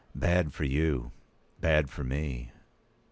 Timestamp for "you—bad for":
0.63-2.03